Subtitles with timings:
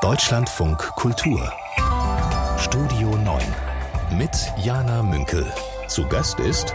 [0.00, 1.52] Deutschlandfunk Kultur
[2.56, 3.42] Studio 9
[4.16, 5.52] mit Jana Münkel.
[5.88, 6.74] Zu Gast ist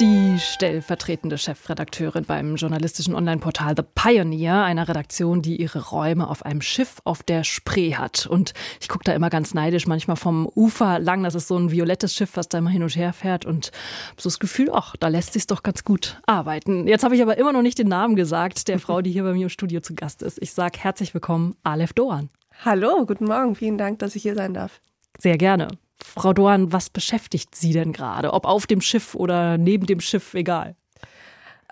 [0.00, 6.60] die stellvertretende Chefredakteurin beim journalistischen Online-Portal The Pioneer, einer Redaktion, die ihre Räume auf einem
[6.60, 8.26] Schiff auf der Spree hat.
[8.26, 11.22] Und ich gucke da immer ganz neidisch manchmal vom Ufer lang.
[11.22, 13.46] Das ist so ein violettes Schiff, was da immer hin und her fährt.
[13.46, 13.70] Und
[14.18, 16.86] so das Gefühl, ach, da lässt sich doch ganz gut arbeiten.
[16.86, 19.32] Jetzt habe ich aber immer noch nicht den Namen gesagt, der Frau, die hier bei
[19.32, 20.42] mir im Studio zu Gast ist.
[20.42, 22.28] Ich sage herzlich willkommen, Aleph Doan.
[22.64, 23.54] Hallo, guten Morgen.
[23.54, 24.80] Vielen Dank, dass ich hier sein darf.
[25.18, 25.68] Sehr gerne.
[26.02, 28.32] Frau Dorn, was beschäftigt Sie denn gerade?
[28.32, 30.76] Ob auf dem Schiff oder neben dem Schiff, egal.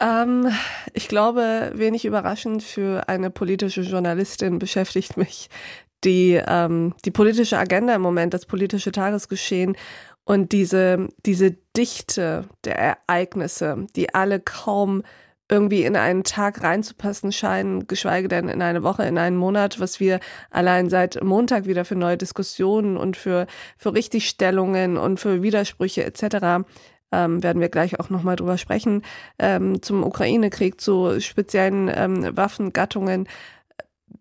[0.01, 0.48] Ähm,
[0.92, 5.48] ich glaube, wenig überraschend für eine politische Journalistin beschäftigt mich
[6.05, 9.77] die, ähm, die politische Agenda im Moment, das politische Tagesgeschehen
[10.24, 15.02] und diese, diese Dichte der Ereignisse, die alle kaum
[15.48, 20.01] irgendwie in einen Tag reinzupassen scheinen, geschweige denn in eine Woche, in einen Monat, was
[20.01, 23.46] wir allein seit Montag wieder für neue Diskussionen und für,
[23.77, 26.66] für Richtigstellungen und für Widersprüche etc.
[27.13, 29.02] Ähm, werden wir gleich auch nochmal drüber sprechen,
[29.38, 33.29] ähm, zum Ukraine-Krieg, zu speziellen ähm, Waffengattungen.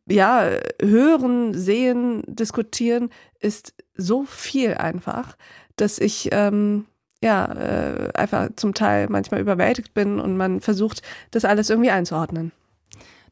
[0.10, 0.50] Ja,
[0.82, 3.10] hören, sehen, diskutieren
[3.40, 5.38] ist so viel einfach,
[5.78, 6.86] dass ich ähm,
[7.24, 12.52] ja, äh, einfach zum Teil manchmal überwältigt bin und man versucht, das alles irgendwie einzuordnen.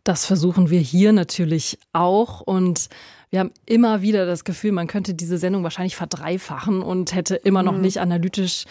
[0.05, 2.87] Das versuchen wir hier natürlich auch und
[3.31, 7.63] wir haben immer wieder das Gefühl, man könnte diese Sendung wahrscheinlich verdreifachen und hätte immer
[7.63, 7.81] noch mhm.
[7.81, 8.65] nicht analytisch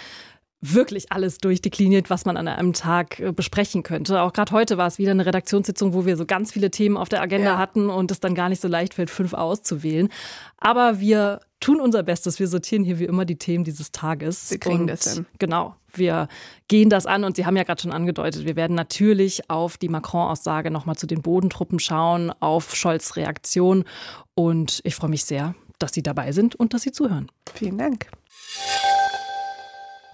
[0.61, 4.21] wirklich alles durchdekliniert, was man an einem Tag äh, besprechen könnte.
[4.21, 7.09] Auch gerade heute war es wieder eine Redaktionssitzung, wo wir so ganz viele Themen auf
[7.09, 7.59] der Agenda ja.
[7.59, 10.11] hatten und es dann gar nicht so leicht fällt, fünf auszuwählen.
[10.59, 12.39] Aber wir tun unser Bestes.
[12.39, 14.51] Wir sortieren hier wie immer die Themen dieses Tages.
[14.51, 15.27] Wir kriegen und das hin.
[15.39, 15.77] Genau.
[15.93, 16.29] Wir
[16.69, 19.89] gehen das an und Sie haben ja gerade schon angedeutet, wir werden natürlich auf die
[19.89, 23.85] Macron-Aussage nochmal zu den Bodentruppen schauen, auf Scholz Reaktion.
[24.35, 27.29] Und ich freue mich sehr, dass Sie dabei sind und dass Sie zuhören.
[27.55, 28.07] Vielen Dank.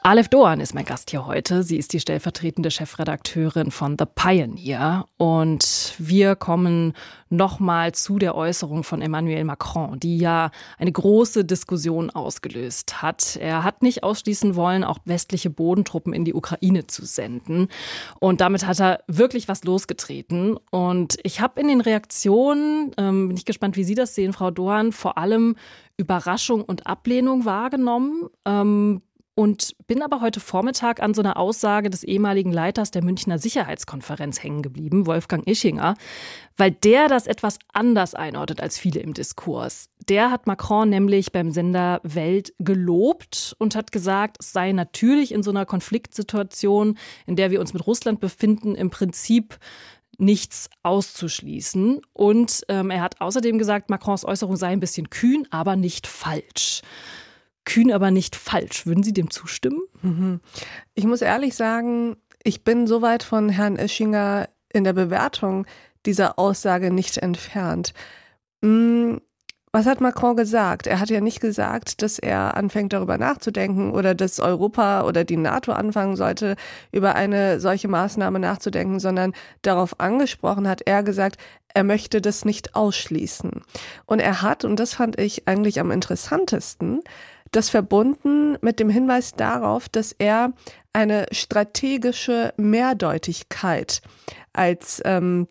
[0.06, 1.64] Aleph Doan ist mein Gast hier heute.
[1.64, 5.04] Sie ist die stellvertretende Chefredakteurin von The Pioneer.
[5.16, 6.92] Und wir kommen
[7.28, 13.34] nochmal zu der Äußerung von Emmanuel Macron, die ja eine große Diskussion ausgelöst hat.
[13.34, 17.66] Er hat nicht ausschließen wollen, auch westliche Bodentruppen in die Ukraine zu senden.
[18.20, 20.56] Und damit hat er wirklich was losgetreten.
[20.70, 24.52] Und ich habe in den Reaktionen, ähm, bin ich gespannt, wie Sie das sehen, Frau
[24.52, 25.56] Doan, vor allem
[25.96, 28.28] Überraschung und Ablehnung wahrgenommen.
[28.44, 29.02] Ähm,
[29.36, 34.42] und bin aber heute Vormittag an so einer Aussage des ehemaligen Leiters der Münchner Sicherheitskonferenz
[34.42, 35.94] hängen geblieben, Wolfgang Ischinger,
[36.56, 39.90] weil der das etwas anders einordnet als viele im Diskurs.
[40.08, 45.42] Der hat Macron nämlich beim Sender Welt gelobt und hat gesagt, es sei natürlich in
[45.42, 46.96] so einer Konfliktsituation,
[47.26, 49.58] in der wir uns mit Russland befinden, im Prinzip
[50.16, 52.00] nichts auszuschließen.
[52.14, 56.80] Und ähm, er hat außerdem gesagt, Macrons Äußerung sei ein bisschen kühn, aber nicht falsch
[57.66, 58.86] kühn, aber nicht falsch.
[58.86, 59.82] Würden Sie dem zustimmen?
[60.00, 60.40] Mhm.
[60.94, 65.66] Ich muss ehrlich sagen, ich bin soweit von Herrn Eschinger in der Bewertung
[66.06, 67.92] dieser Aussage nicht entfernt.
[68.62, 69.16] Mm,
[69.72, 70.86] was hat Macron gesagt?
[70.86, 75.36] Er hat ja nicht gesagt, dass er anfängt darüber nachzudenken oder dass Europa oder die
[75.36, 76.56] NATO anfangen sollte,
[76.92, 81.36] über eine solche Maßnahme nachzudenken, sondern darauf angesprochen hat er gesagt,
[81.74, 83.50] er möchte das nicht ausschließen.
[84.06, 87.02] Und er hat, und das fand ich eigentlich am interessantesten,
[87.56, 90.52] das verbunden mit dem Hinweis darauf, dass er
[90.92, 94.02] eine strategische Mehrdeutigkeit
[94.52, 95.48] als ähm,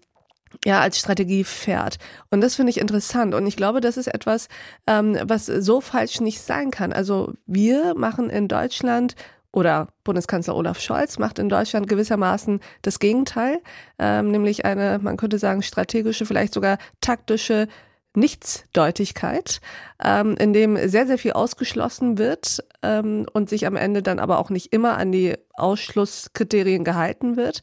[0.63, 1.97] ja, als Strategie fährt.
[2.29, 3.35] Und das finde ich interessant.
[3.35, 4.47] Und ich glaube, das ist etwas,
[4.87, 6.93] ähm, was so falsch nicht sein kann.
[6.93, 9.15] Also wir machen in Deutschland
[9.51, 13.59] oder Bundeskanzler Olaf Scholz macht in Deutschland gewissermaßen das Gegenteil,
[13.99, 17.67] ähm, nämlich eine, man könnte sagen, strategische, vielleicht sogar taktische
[18.15, 19.61] Nichtsdeutigkeit,
[20.03, 24.39] ähm, in dem sehr, sehr viel ausgeschlossen wird ähm, und sich am Ende dann aber
[24.39, 27.61] auch nicht immer an die Ausschlusskriterien gehalten wird.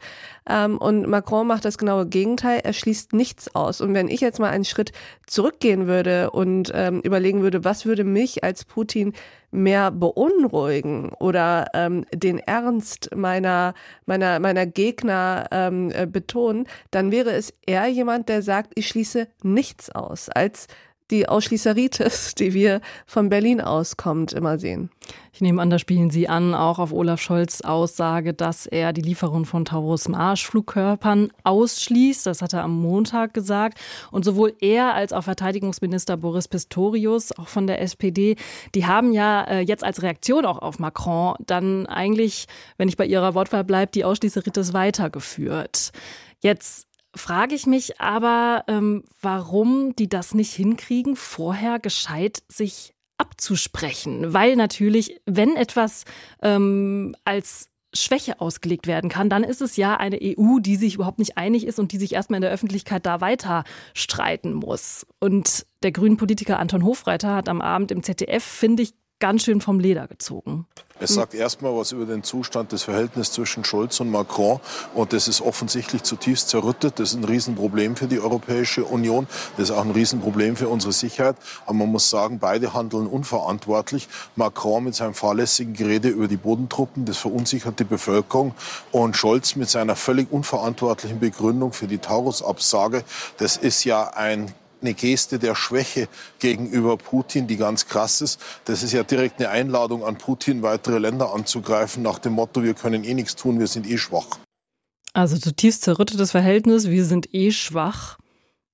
[0.49, 3.81] Ähm, und Macron macht das genaue Gegenteil, er schließt nichts aus.
[3.81, 4.93] Und wenn ich jetzt mal einen Schritt
[5.27, 9.13] zurückgehen würde und ähm, überlegen würde, was würde mich als Putin
[9.53, 13.75] mehr beunruhigen oder ähm, den Ernst meiner,
[14.07, 19.29] meiner, meiner Gegner ähm, äh, betonen, dann wäre es eher jemand, der sagt, ich schließe
[19.43, 20.67] nichts aus, als
[21.13, 24.91] die Ausschließeritis, die wir von Berlin aus kommt, immer sehen.
[25.35, 29.01] Ich nehme an, da spielen Sie an, auch auf Olaf Scholz Aussage, dass er die
[29.01, 32.27] Lieferung von Taurus Marschflugkörpern ausschließt.
[32.27, 33.79] Das hat er am Montag gesagt.
[34.11, 38.37] Und sowohl er als auch Verteidigungsminister Boris Pistorius, auch von der SPD,
[38.75, 43.07] die haben ja äh, jetzt als Reaktion auch auf Macron dann eigentlich, wenn ich bei
[43.07, 45.93] ihrer Wortwahl bleibe, die Ausschließeritis weitergeführt.
[46.41, 54.33] Jetzt frage ich mich aber, ähm, warum die das nicht hinkriegen, vorher gescheit sich abzusprechen.
[54.33, 56.05] Weil natürlich, wenn etwas
[56.43, 61.19] ähm, als Schwäche ausgelegt werden kann, dann ist es ja eine EU, die sich überhaupt
[61.19, 65.07] nicht einig ist und die sich erstmal in der Öffentlichkeit da weiter streiten muss.
[65.21, 69.61] Und der grünen Politiker Anton Hofreiter hat am Abend im ZDF, finde ich, ganz schön
[69.61, 70.67] vom Leder gezogen.
[70.99, 74.61] Es sagt erstmal was über den Zustand des Verhältnisses zwischen Scholz und Macron.
[74.95, 76.99] Und das ist offensichtlich zutiefst zerrüttet.
[76.99, 79.29] Das ist ein Riesenproblem für die Europäische Union.
[79.57, 81.37] Das ist auch ein Riesenproblem für unsere Sicherheit.
[81.67, 84.09] Aber man muss sagen, beide handeln unverantwortlich.
[84.35, 88.55] Macron mit seinem fahrlässigen Gerede über die Bodentruppen, das verunsichert die Bevölkerung.
[88.91, 93.05] Und Scholz mit seiner völlig unverantwortlichen Begründung für die Taurus-Absage.
[93.39, 94.53] Das ist ja ein
[94.83, 96.09] eine Geste der Schwäche
[96.39, 98.41] gegenüber Putin, die ganz krass ist.
[98.65, 102.75] Das ist ja direkt eine Einladung an Putin, weitere Länder anzugreifen, nach dem Motto, wir
[102.75, 104.39] können eh nichts tun, wir sind eh schwach.
[105.15, 108.19] Also zutiefst zerrüttetes Verhältnis, wir sind eh schwach.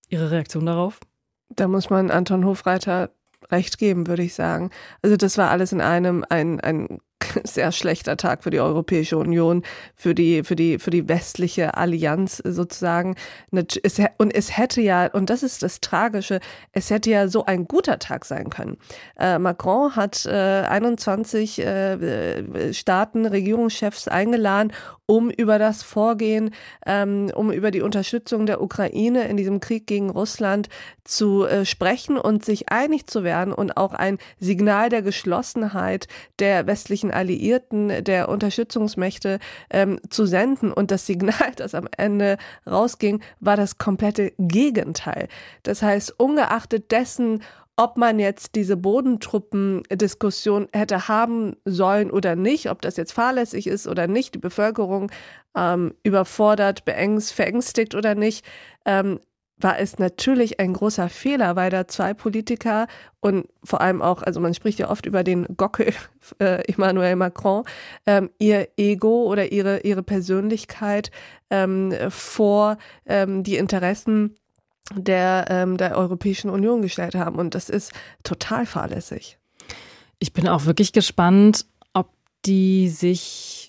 [0.08, 1.00] Ihre Reaktion darauf?
[1.48, 3.10] Da muss man Anton Hofreiter
[3.50, 4.70] recht geben, würde ich sagen.
[5.02, 7.00] Also das war alles in einem ein, ein
[7.44, 9.62] sehr schlechter Tag für die Europäische Union,
[9.94, 13.16] für die, für die, für die westliche Allianz sozusagen.
[13.50, 16.40] Und es hätte ja, und das ist das Tragische,
[16.72, 18.76] es hätte ja so ein guter Tag sein können.
[19.18, 24.72] Äh, Macron hat äh, 21 äh, Staaten, Regierungschefs eingeladen,
[25.10, 26.50] um über das Vorgehen,
[26.84, 30.68] ähm, um über die Unterstützung der Ukraine in diesem Krieg gegen Russland
[31.04, 36.66] zu äh, sprechen und sich einig zu werden und auch ein Signal der Geschlossenheit der
[36.66, 39.38] westlichen Alliierten, der Unterstützungsmächte
[39.70, 40.72] ähm, zu senden.
[40.72, 45.28] Und das Signal, das am Ende rausging, war das komplette Gegenteil.
[45.62, 47.42] Das heißt, ungeachtet dessen,
[47.78, 53.86] ob man jetzt diese Bodentruppen-Diskussion hätte haben sollen oder nicht, ob das jetzt fahrlässig ist
[53.86, 55.12] oder nicht, die Bevölkerung
[55.56, 58.44] ähm, überfordert, beängst, verängstigt oder nicht,
[58.84, 59.20] ähm,
[59.60, 62.86] war es natürlich ein großer Fehler, weil da zwei Politiker
[63.20, 65.92] und vor allem auch, also man spricht ja oft über den Gockel
[66.38, 67.64] äh, Emmanuel Macron,
[68.06, 71.10] ähm, ihr Ego oder ihre, ihre Persönlichkeit
[71.50, 74.36] ähm, vor ähm, die Interessen
[74.94, 77.36] der, ähm, der Europäischen Union gestellt haben.
[77.36, 79.38] Und das ist total fahrlässig.
[80.18, 82.10] Ich bin auch wirklich gespannt, ob
[82.44, 83.67] die sich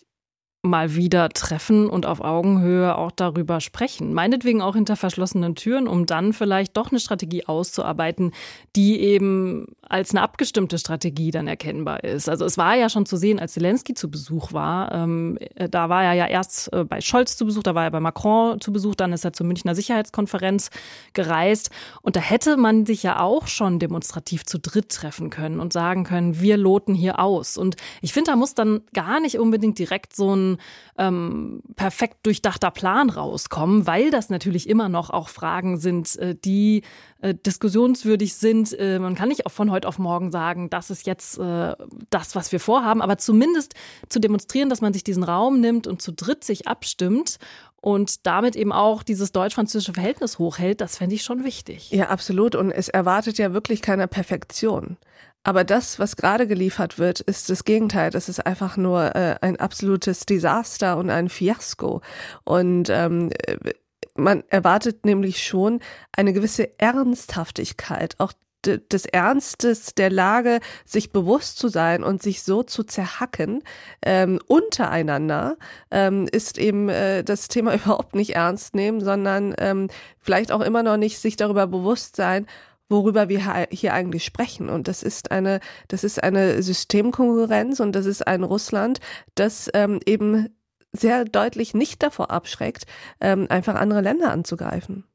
[0.61, 4.13] mal wieder treffen und auf Augenhöhe auch darüber sprechen.
[4.13, 8.33] Meinetwegen auch hinter verschlossenen Türen, um dann vielleicht doch eine Strategie auszuarbeiten,
[8.75, 12.27] die eben als eine abgestimmte Strategie dann erkennbar ist.
[12.27, 14.91] Also es war ja schon zu sehen, als Zelensky zu Besuch war.
[14.91, 17.91] Ähm, äh, da war er ja erst äh, bei Scholz zu Besuch, da war er
[17.91, 20.71] bei Macron zu Besuch, dann ist er zur Münchner Sicherheitskonferenz
[21.13, 21.69] gereist.
[22.01, 26.03] Und da hätte man sich ja auch schon demonstrativ zu dritt treffen können und sagen
[26.03, 27.57] können, wir loten hier aus.
[27.57, 30.48] Und ich finde, da muss dann gar nicht unbedingt direkt so ein
[30.97, 36.83] ähm, perfekt durchdachter Plan rauskommen, weil das natürlich immer noch auch Fragen sind, äh, die
[37.21, 38.77] äh, diskussionswürdig sind.
[38.79, 41.75] Äh, man kann nicht auch von heute auf morgen sagen, das ist jetzt äh,
[42.09, 43.75] das, was wir vorhaben, aber zumindest
[44.07, 47.37] zu demonstrieren, dass man sich diesen Raum nimmt und zu dritt sich abstimmt
[47.81, 51.91] und damit eben auch dieses deutsch-französische Verhältnis hochhält, das fände ich schon wichtig.
[51.91, 52.55] Ja, absolut.
[52.55, 54.97] Und es erwartet ja wirklich keine Perfektion.
[55.49, 58.11] Aber das, was gerade geliefert wird, ist das Gegenteil.
[58.11, 62.01] Das ist einfach nur äh, ein absolutes Desaster und ein Fiasko.
[62.43, 63.31] Und ähm,
[64.13, 65.79] man erwartet nämlich schon
[66.11, 68.31] eine gewisse Ernsthaftigkeit, auch
[68.63, 73.63] des Ernstes der Lage, sich bewusst zu sein und sich so zu zerhacken
[74.05, 75.57] ähm, untereinander,
[75.89, 79.87] ähm, ist eben äh, das Thema überhaupt nicht ernst nehmen, sondern ähm,
[80.19, 82.45] vielleicht auch immer noch nicht sich darüber bewusst sein,
[82.89, 84.69] worüber wir hier eigentlich sprechen.
[84.69, 88.99] Und das ist eine, das ist eine Systemkonkurrenz und das ist ein Russland,
[89.35, 90.49] das ähm, eben
[90.91, 92.85] sehr deutlich nicht davor abschreckt,
[93.21, 95.05] ähm, einfach andere Länder anzugreifen.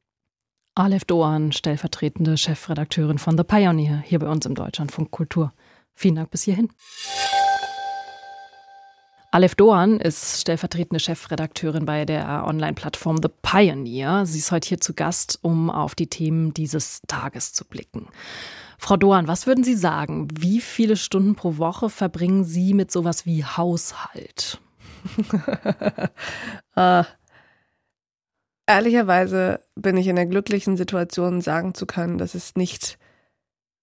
[0.73, 5.53] Aleph Doan, stellvertretende Chefredakteurin von The Pioneer, hier bei uns im Deutschlandfunk Kultur.
[5.93, 6.69] Vielen Dank bis hierhin.
[9.35, 14.25] Aleph Doan ist stellvertretende Chefredakteurin bei der Online-Plattform The Pioneer.
[14.25, 18.07] Sie ist heute hier zu Gast, um auf die Themen dieses Tages zu blicken.
[18.77, 20.29] Frau Doan, was würden Sie sagen?
[20.31, 24.61] Wie viele Stunden pro Woche verbringen Sie mit sowas wie Haushalt?
[26.77, 27.03] äh,
[28.67, 32.97] ehrlicherweise bin ich in der glücklichen Situation, sagen zu können, dass es nicht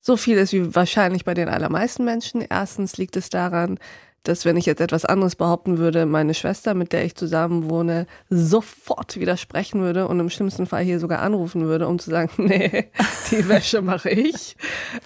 [0.00, 2.40] so viel ist wie wahrscheinlich bei den allermeisten Menschen.
[2.40, 3.78] Erstens liegt es daran,
[4.22, 8.06] dass wenn ich jetzt etwas anderes behaupten würde, meine Schwester, mit der ich zusammen wohne,
[8.30, 12.90] sofort widersprechen würde und im schlimmsten Fall hier sogar anrufen würde, um zu sagen, nee,
[13.30, 14.56] die Wäsche mache ich.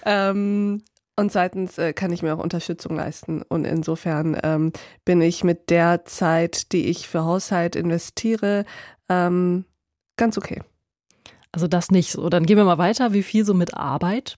[0.05, 0.83] Ähm,
[1.15, 3.41] und zweitens äh, kann ich mir auch Unterstützung leisten.
[3.41, 4.71] Und insofern ähm,
[5.03, 8.65] bin ich mit der Zeit, die ich für Haushalt investiere,
[9.09, 9.65] ähm,
[10.15, 10.61] ganz okay.
[11.51, 12.29] Also das nicht so.
[12.29, 13.13] Dann gehen wir mal weiter.
[13.13, 14.37] Wie viel so mit Arbeit?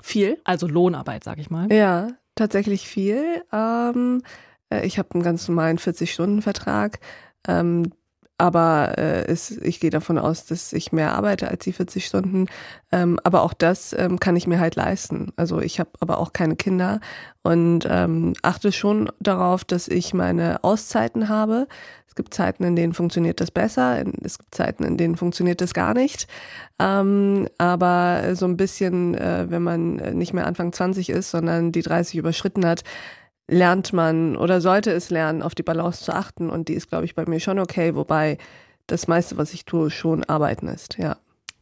[0.00, 0.40] Viel.
[0.44, 1.72] Also Lohnarbeit, sag ich mal.
[1.72, 3.42] Ja, tatsächlich viel.
[3.52, 4.22] Ähm,
[4.70, 7.00] äh, ich habe einen ganz normalen 40-Stunden-Vertrag.
[7.48, 7.92] Ähm,
[8.38, 12.46] aber äh, es, ich gehe davon aus, dass ich mehr arbeite als die 40 Stunden.
[12.92, 15.32] Ähm, aber auch das ähm, kann ich mir halt leisten.
[15.36, 17.00] Also ich habe aber auch keine Kinder
[17.42, 21.66] und ähm, achte schon darauf, dass ich meine Auszeiten habe.
[22.06, 25.74] Es gibt Zeiten, in denen funktioniert das besser, es gibt Zeiten, in denen funktioniert das
[25.74, 26.26] gar nicht.
[26.78, 31.82] Ähm, aber so ein bisschen, äh, wenn man nicht mehr Anfang 20 ist, sondern die
[31.82, 32.84] 30 überschritten hat,
[33.48, 36.50] lernt man oder sollte es lernen, auf die Balance zu achten.
[36.50, 38.38] Und die ist, glaube ich, bei mir schon okay, wobei
[38.86, 41.16] das meiste, was ich tue, schon Arbeiten ist, ja.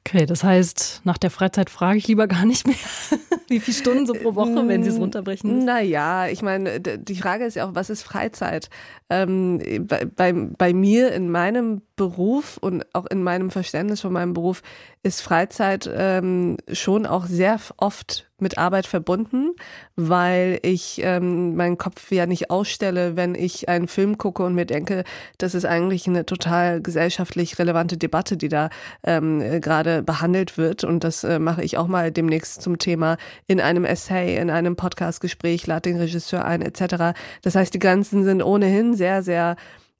[0.07, 2.76] Okay, das heißt, nach der Freizeit frage ich lieber gar nicht mehr,
[3.49, 5.64] wie viele Stunden so pro Woche, wenn Sie es runterbrechen?
[5.64, 8.69] Naja, ich meine, die Frage ist ja auch, was ist Freizeit?
[9.09, 14.35] Ähm, bei, bei, bei mir in meinem Beruf und auch in meinem Verständnis von meinem
[14.35, 14.62] Beruf
[15.03, 19.54] ist Freizeit ähm, schon auch sehr oft mit Arbeit verbunden,
[19.96, 24.66] weil ich ähm, meinen Kopf ja nicht ausstelle, wenn ich einen Film gucke und mir
[24.66, 25.02] denke,
[25.38, 28.70] das ist eigentlich eine total gesellschaftlich relevante Debatte, die da
[29.02, 30.84] ähm, gerade behandelt wird.
[30.84, 34.76] Und das äh, mache ich auch mal demnächst zum Thema in einem Essay, in einem
[34.76, 37.18] Podcastgespräch, lade den Regisseur ein, etc.
[37.42, 39.56] Das heißt, die Grenzen sind ohnehin sehr, sehr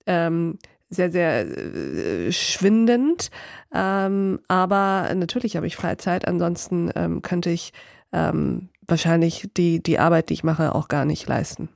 [0.07, 0.59] ähm,
[0.95, 3.31] sehr, sehr äh, schwindend.
[3.75, 6.27] Ähm, aber natürlich habe ich Freizeit.
[6.27, 7.73] Ansonsten ähm, könnte ich
[8.15, 11.69] ähm, wahrscheinlich die, die Arbeit, die ich mache, auch gar nicht leisten.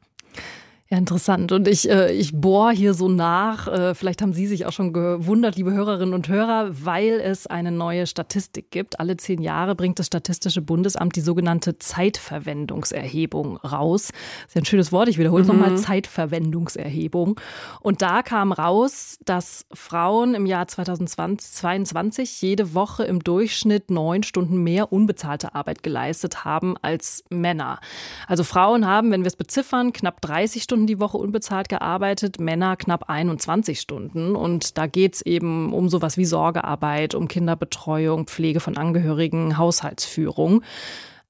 [0.91, 1.53] Ja, interessant.
[1.53, 3.69] Und ich, äh, ich bohre hier so nach.
[3.69, 7.71] Äh, vielleicht haben Sie sich auch schon gewundert, liebe Hörerinnen und Hörer, weil es eine
[7.71, 8.99] neue Statistik gibt.
[8.99, 14.13] Alle zehn Jahre bringt das Statistische Bundesamt die sogenannte Zeitverwendungserhebung raus.
[14.13, 15.11] Das ist ja ein schönes Wort.
[15.11, 15.59] Ich wiederhole es mhm.
[15.59, 15.77] nochmal.
[15.77, 17.39] Zeitverwendungserhebung.
[17.83, 24.63] Und da kam raus, dass Frauen im Jahr 2022 jede Woche im Durchschnitt neun Stunden
[24.63, 27.79] mehr unbezahlte Arbeit geleistet haben als Männer.
[28.27, 32.39] Also Frauen haben, wenn wir es beziffern, knapp 30 Stunden Stunden die Woche unbezahlt gearbeitet,
[32.39, 34.37] Männer knapp 21 Stunden.
[34.37, 40.63] Und da geht es eben um sowas wie Sorgearbeit, um Kinderbetreuung, Pflege von Angehörigen, Haushaltsführung.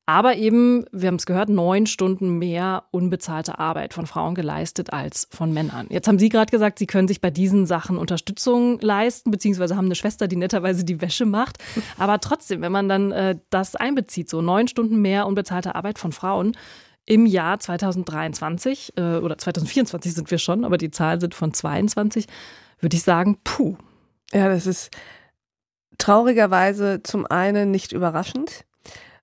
[0.05, 5.29] Aber eben, wir haben es gehört, neun Stunden mehr unbezahlte Arbeit von Frauen geleistet als
[5.31, 5.87] von Männern.
[5.89, 9.87] Jetzt haben Sie gerade gesagt, Sie können sich bei diesen Sachen Unterstützung leisten, beziehungsweise haben
[9.87, 11.59] eine Schwester, die netterweise die Wäsche macht.
[11.99, 16.13] Aber trotzdem, wenn man dann äh, das einbezieht, so neun Stunden mehr unbezahlte Arbeit von
[16.13, 16.55] Frauen,
[17.09, 22.27] im Jahr 2023 äh, oder 2024 sind wir schon, aber die Zahlen sind von 22,
[22.81, 23.77] würde ich sagen, puh.
[24.33, 24.91] Ja, das ist
[25.97, 28.67] traurigerweise zum einen nicht überraschend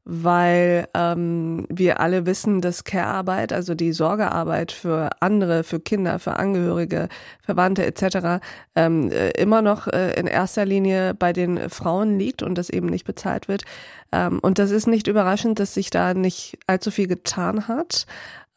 [0.06, 6.38] weil ähm, wir alle wissen, dass Care-Arbeit, also die Sorgearbeit für andere, für Kinder, für
[6.38, 7.10] Angehörige,
[7.42, 8.44] Verwandte etc.
[8.76, 12.88] Ähm, äh, immer noch äh, in erster Linie bei den Frauen liegt und das eben
[12.88, 13.64] nicht bezahlt wird.
[14.12, 18.06] Ähm, und das ist nicht überraschend, dass sich da nicht allzu viel getan hat.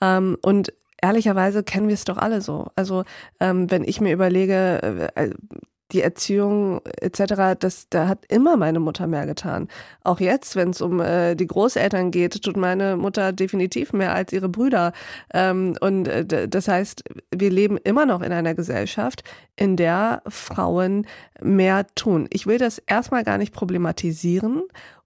[0.03, 2.67] Ähm, und ehrlicherweise kennen wir es doch alle so.
[2.77, 3.05] Also
[3.41, 5.31] ähm, wenn ich mir überlege, äh,
[5.93, 9.69] die Erziehung etc., das, da hat immer meine Mutter mehr getan.
[10.05, 14.33] Auch jetzt, wenn es um äh, die Großeltern geht, tut meine Mutter definitiv mehr als
[14.33, 14.93] ihre Brüder.
[15.33, 17.05] Ähm, und äh, das heißt,
[17.35, 19.25] wir leben immer noch in einer Gesellschaft,
[19.57, 21.07] in der Frauen
[21.41, 22.29] mehr tun.
[22.31, 24.63] Ich will das erstmal gar nicht problematisieren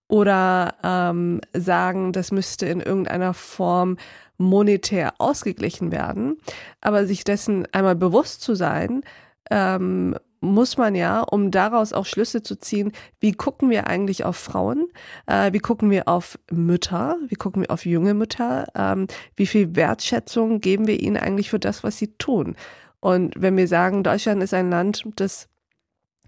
[0.08, 3.96] oder ähm, sagen, das müsste in irgendeiner Form
[4.36, 6.38] monetär ausgeglichen werden.
[6.80, 9.02] Aber sich dessen einmal bewusst zu sein,
[9.50, 14.36] ähm, muss man ja, um daraus auch Schlüsse zu ziehen, wie gucken wir eigentlich auf
[14.36, 14.88] Frauen,
[15.26, 19.06] äh, wie gucken wir auf Mütter, wie gucken wir auf junge Mütter, ähm,
[19.36, 22.56] wie viel Wertschätzung geben wir ihnen eigentlich für das, was sie tun.
[23.00, 25.48] Und wenn wir sagen, Deutschland ist ein Land, das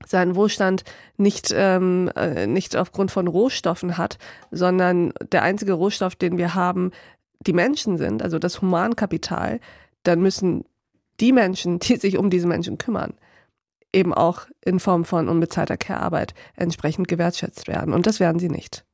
[0.06, 0.84] seinen Wohlstand
[1.16, 4.18] nicht, ähm, äh, nicht aufgrund von Rohstoffen hat,
[4.50, 6.92] sondern der einzige Rohstoff, den wir haben,
[7.40, 9.60] die Menschen sind, also das Humankapital,
[10.02, 10.64] dann müssen
[11.20, 13.14] die Menschen, die sich um diese Menschen kümmern,
[13.94, 17.94] eben auch in Form von unbezahlter Care-Arbeit entsprechend gewertschätzt werden.
[17.94, 18.84] Und das werden sie nicht.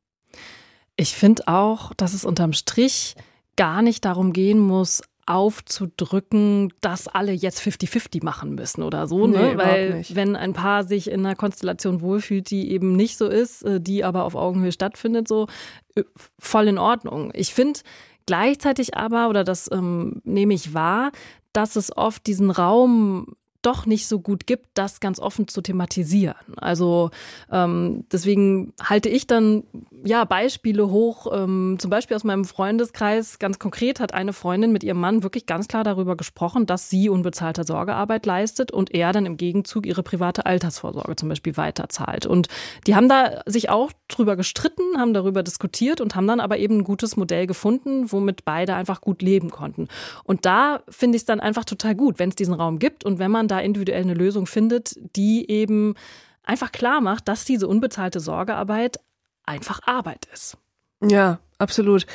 [0.97, 3.16] Ich finde auch, dass es unterm Strich
[3.57, 9.50] gar nicht darum gehen muss, aufzudrücken, dass alle jetzt 50-50 machen müssen oder so, ne?
[9.52, 13.62] Nee, Weil wenn ein Paar sich in einer Konstellation wohlfühlt, die eben nicht so ist,
[13.62, 15.47] äh, die aber auf Augenhöhe stattfindet, so
[15.95, 16.02] äh,
[16.38, 17.30] voll in Ordnung.
[17.35, 17.80] Ich finde
[18.26, 21.12] gleichzeitig aber, oder das ähm, nehme ich wahr,
[21.52, 26.37] dass es oft diesen Raum doch nicht so gut gibt, das ganz offen zu thematisieren.
[26.57, 27.11] Also
[27.50, 29.64] ähm, deswegen halte ich dann
[30.05, 33.38] ja Beispiele hoch, ähm, zum Beispiel aus meinem Freundeskreis.
[33.38, 37.09] Ganz konkret hat eine Freundin mit ihrem Mann wirklich ganz klar darüber gesprochen, dass sie
[37.09, 42.26] unbezahlte Sorgearbeit leistet und er dann im Gegenzug ihre private Altersvorsorge zum Beispiel weiterzahlt.
[42.26, 42.49] Und
[42.87, 46.79] die haben da sich auch drüber gestritten, haben darüber diskutiert und haben dann aber eben
[46.79, 49.88] ein gutes Modell gefunden, womit beide einfach gut leben konnten.
[50.25, 53.19] Und da finde ich es dann einfach total gut, wenn es diesen Raum gibt und
[53.19, 55.95] wenn man da individuell eine Lösung findet, die eben
[56.42, 59.00] einfach klar macht, dass diese unbezahlte Sorgearbeit
[59.45, 60.57] einfach Arbeit ist.
[61.02, 62.07] Ja, absolut.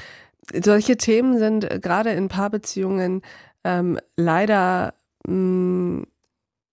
[0.54, 3.22] Solche Themen sind gerade in Paarbeziehungen
[3.64, 4.94] ähm, leider
[5.28, 6.08] mh, mm,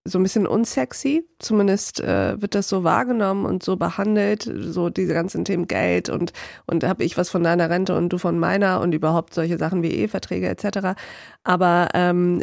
[0.04, 1.25] so ein bisschen unsexy.
[1.38, 6.32] Zumindest äh, wird das so wahrgenommen und so behandelt, so diese ganzen Themen Geld und
[6.66, 9.82] und habe ich was von deiner Rente und du von meiner und überhaupt solche Sachen
[9.82, 11.00] wie Eheverträge etc.
[11.44, 12.42] Aber ähm,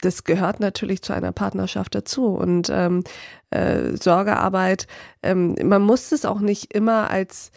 [0.00, 3.04] das gehört natürlich zu einer Partnerschaft dazu und ähm,
[3.50, 4.86] äh, Sorgearbeit.
[5.22, 7.52] Ähm, man muss es auch nicht immer als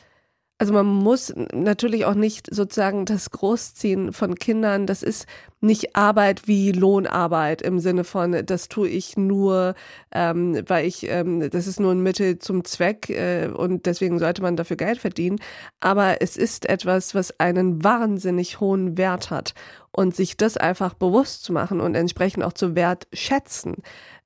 [0.58, 5.26] also man muss natürlich auch nicht sozusagen das Großziehen von Kindern, das ist
[5.60, 9.76] nicht Arbeit wie Lohnarbeit im Sinne von, das tue ich nur,
[10.14, 14.42] ähm, weil ich, ähm, das ist nur ein Mittel zum Zweck äh, und deswegen sollte
[14.42, 15.40] man dafür Geld verdienen.
[15.82, 19.56] Aber es ist etwas, was einen wahnsinnig hohen Wert hat
[19.92, 23.76] und sich das einfach bewusst zu machen und entsprechend auch zu wertschätzen,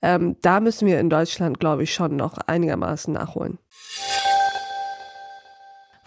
[0.04, 3.58] ähm, da müssen wir in Deutschland, glaube ich, schon noch einigermaßen nachholen.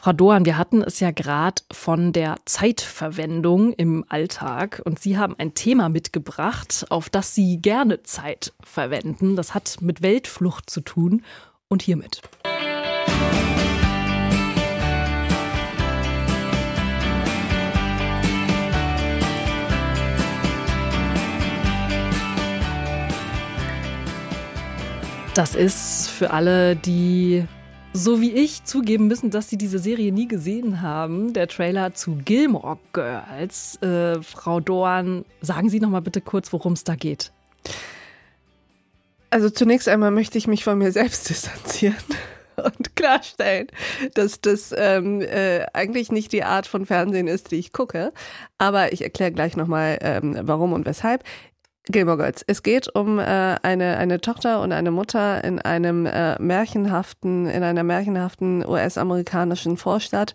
[0.05, 5.37] Frau Dohan, wir hatten es ja gerade von der Zeitverwendung im Alltag und Sie haben
[5.39, 9.37] ein Thema mitgebracht, auf das Sie gerne Zeit verwenden.
[9.37, 11.23] Das hat mit Weltflucht zu tun
[11.69, 12.21] und hiermit.
[25.37, 27.47] Das ist für alle, die
[27.93, 31.33] so wie ich zugeben müssen, dass sie diese Serie nie gesehen haben.
[31.33, 33.81] Der Trailer zu Gilmore Girls.
[33.83, 37.33] Äh, Frau Dorn, sagen Sie noch mal bitte kurz, worum es da geht.
[39.31, 41.97] Also zunächst einmal möchte ich mich von mir selbst distanzieren
[42.57, 43.69] und klarstellen,
[44.15, 48.13] dass das ähm, äh, eigentlich nicht die Art von Fernsehen ist, die ich gucke.
[48.59, 51.25] Aber ich erkläre gleich nochmal, ähm, warum und weshalb.
[51.89, 52.45] Gilmore Girls.
[52.47, 57.63] Es geht um äh, eine, eine Tochter und eine Mutter in einem äh, märchenhaften, in
[57.63, 60.35] einer märchenhaften US-amerikanischen Vorstadt,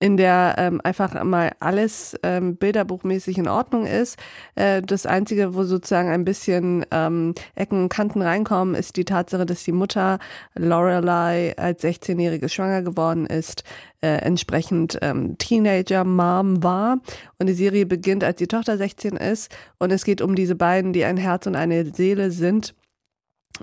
[0.00, 4.18] in der ähm, einfach mal alles ähm, bilderbuchmäßig in Ordnung ist.
[4.54, 9.44] Äh, das Einzige, wo sozusagen ein bisschen ähm, Ecken und Kanten reinkommen, ist die Tatsache,
[9.44, 10.18] dass die Mutter
[10.54, 13.64] Lorelei als 16-Jährige schwanger geworden ist,
[14.00, 16.98] äh, entsprechend ähm, Teenager-Mom war.
[17.38, 19.50] Und die Serie beginnt, als die Tochter 16 ist.
[19.78, 22.74] Und es geht um diese beiden, die ein Herz und eine Seele sind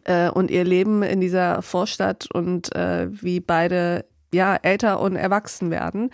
[0.04, 5.72] äh, und ihr Leben in dieser Vorstadt und äh, wie beide ja, älter und erwachsen
[5.72, 6.12] werden.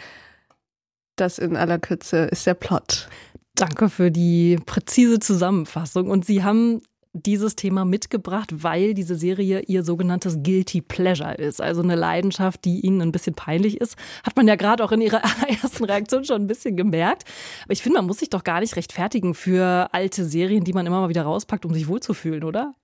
[1.16, 3.10] Das in aller Kürze ist der Plot.
[3.56, 6.10] Danke für die präzise Zusammenfassung.
[6.10, 6.82] Und Sie haben
[7.14, 11.62] dieses Thema mitgebracht, weil diese Serie ihr sogenanntes Guilty Pleasure ist.
[11.62, 13.98] Also eine Leidenschaft, die Ihnen ein bisschen peinlich ist.
[14.24, 17.24] Hat man ja gerade auch in Ihrer allerersten Reaktion schon ein bisschen gemerkt.
[17.66, 20.86] Aber ich finde, man muss sich doch gar nicht rechtfertigen für alte Serien, die man
[20.86, 22.76] immer mal wieder rauspackt, um sich wohlzufühlen, oder?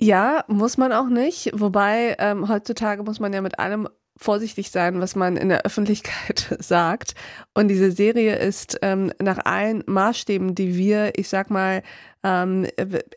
[0.00, 1.50] Ja, muss man auch nicht.
[1.54, 6.56] Wobei ähm, heutzutage muss man ja mit allem vorsichtig sein, was man in der Öffentlichkeit
[6.60, 7.14] sagt.
[7.52, 11.82] Und diese Serie ist ähm, nach allen Maßstäben, die wir, ich sag mal,
[12.24, 12.66] ähm,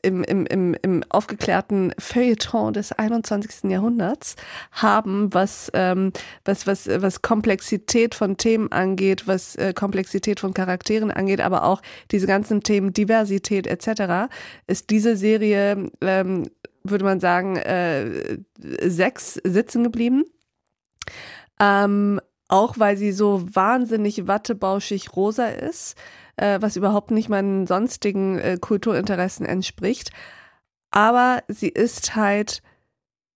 [0.02, 3.72] im, im, im, im aufgeklärten Feuilleton des 21.
[3.72, 4.36] Jahrhunderts
[4.72, 6.12] haben, was, ähm,
[6.44, 11.82] was, was, was Komplexität von Themen angeht, was äh, Komplexität von Charakteren angeht, aber auch
[12.12, 14.30] diese ganzen Themen Diversität etc.,
[14.68, 16.50] ist diese Serie, ähm,
[16.84, 18.40] würde man sagen, äh,
[18.82, 20.26] sechs sitzen geblieben.
[21.60, 25.98] Ähm, auch weil sie so wahnsinnig wattebauschig rosa ist,
[26.38, 30.12] äh, was überhaupt nicht meinen sonstigen äh, Kulturinteressen entspricht.
[30.92, 32.62] Aber sie ist halt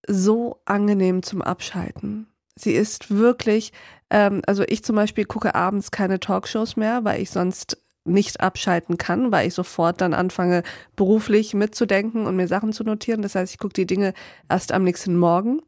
[0.06, 2.26] so angenehm zum Abschalten.
[2.56, 3.72] Sie ist wirklich,
[4.10, 8.98] ähm, also ich zum Beispiel gucke abends keine Talkshows mehr, weil ich sonst nicht abschalten
[8.98, 10.62] kann, weil ich sofort dann anfange,
[10.96, 13.22] beruflich mitzudenken und mir Sachen zu notieren.
[13.22, 14.12] Das heißt, ich gucke die Dinge
[14.48, 15.60] erst am nächsten Morgen.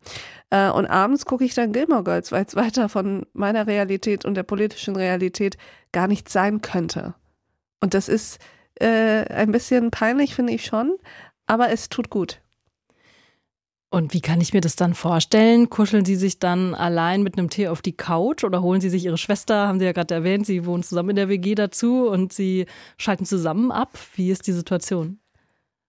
[0.50, 4.34] Äh, und abends gucke ich dann Gilmore Girls, weil es weiter von meiner Realität und
[4.34, 5.56] der politischen Realität
[5.92, 7.14] gar nicht sein könnte.
[7.80, 8.38] Und das ist
[8.80, 10.96] äh, ein bisschen peinlich, finde ich schon,
[11.46, 12.40] aber es tut gut.
[13.94, 15.70] Und wie kann ich mir das dann vorstellen?
[15.70, 19.04] Kuscheln Sie sich dann allein mit einem Tee auf die Couch oder holen Sie sich
[19.04, 22.32] Ihre Schwester, haben Sie ja gerade erwähnt, Sie wohnen zusammen in der WG dazu und
[22.32, 22.66] Sie
[22.98, 23.96] schalten zusammen ab?
[24.16, 25.20] Wie ist die Situation?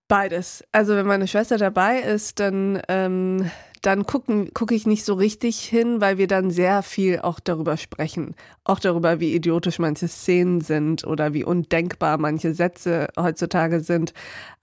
[0.08, 0.64] Beides.
[0.72, 3.50] Also wenn meine Schwester dabei ist, dann ähm,
[3.86, 8.34] dann gucke ich nicht so richtig hin, weil wir dann sehr viel auch darüber sprechen,
[8.64, 14.14] auch darüber, wie idiotisch manche Szenen sind oder wie undenkbar manche Sätze heutzutage sind.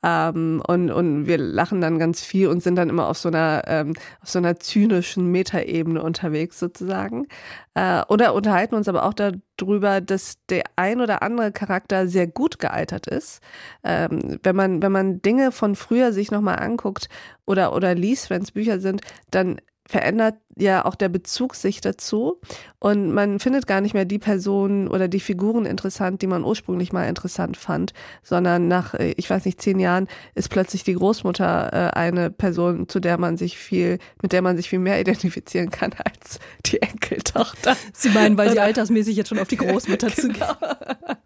[0.02, 3.62] Ähm, und, und wir lachen dann ganz viel und sind dann immer auf so einer,
[3.66, 7.26] ähm, auf so einer zynischen Metaebene unterwegs sozusagen.
[7.74, 12.58] Äh, oder unterhalten uns aber auch darüber, dass der ein oder andere Charakter sehr gut
[12.58, 13.40] gealtert ist.
[13.84, 17.08] Ähm, wenn man, wenn man Dinge von früher sich nochmal anguckt
[17.46, 22.40] oder, oder liest, wenn es Bücher sind, dann verändert ja auch der Bezug sich dazu
[22.78, 26.92] und man findet gar nicht mehr die Personen oder die Figuren interessant, die man ursprünglich
[26.92, 31.72] mal interessant fand, sondern nach, äh, ich weiß nicht, zehn Jahren ist plötzlich die Großmutter
[31.72, 35.70] äh, eine Person, zu der man sich viel, mit der man sich viel mehr identifizieren
[35.70, 37.76] kann als die Enkeltochter.
[37.92, 40.34] Sie meinen, weil sie altersmäßig jetzt schon auf die Großmutter genau.
[40.34, 41.16] zugehen.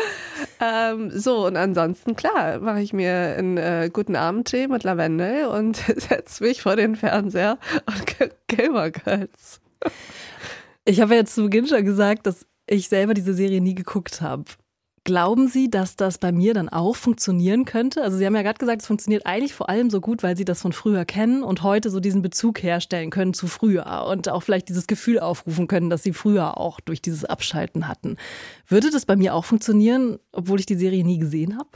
[0.60, 5.76] Ähm, so, und ansonsten, klar, mache ich mir einen äh, guten Abendtee mit Lavendel und
[5.96, 9.60] setze mich vor den Fernseher und Gamer Girls.
[10.84, 14.20] Ich habe ja jetzt zu Beginn schon gesagt, dass ich selber diese Serie nie geguckt
[14.20, 14.44] habe.
[15.08, 18.02] Glauben Sie, dass das bei mir dann auch funktionieren könnte?
[18.02, 20.44] Also Sie haben ja gerade gesagt, es funktioniert eigentlich vor allem so gut, weil Sie
[20.44, 24.42] das von früher kennen und heute so diesen Bezug herstellen können zu früher und auch
[24.42, 28.18] vielleicht dieses Gefühl aufrufen können, dass Sie früher auch durch dieses Abschalten hatten.
[28.66, 31.70] Würde das bei mir auch funktionieren, obwohl ich die Serie nie gesehen habe?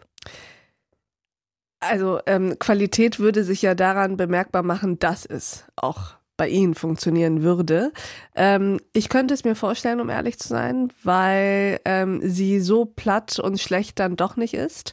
[1.80, 7.44] Also ähm, Qualität würde sich ja daran bemerkbar machen, dass es auch bei Ihnen funktionieren
[7.44, 7.92] würde.
[8.34, 13.38] Ähm, ich könnte es mir vorstellen, um ehrlich zu sein, weil ähm, sie so platt
[13.38, 14.92] und schlecht dann doch nicht ist.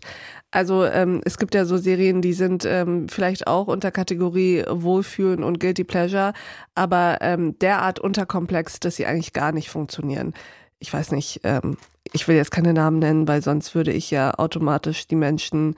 [0.52, 5.44] Also ähm, es gibt ja so Serien, die sind ähm, vielleicht auch unter Kategorie Wohlfühlen
[5.44, 6.34] und Guilty Pleasure,
[6.76, 10.36] aber ähm, derart unterkomplex, dass sie eigentlich gar nicht funktionieren.
[10.78, 11.78] Ich weiß nicht, ähm,
[12.14, 15.74] ich will jetzt keine Namen nennen, weil sonst würde ich ja automatisch die Menschen